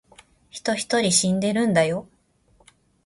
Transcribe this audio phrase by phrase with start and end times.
[0.49, 2.09] 人一人死んでるんだよ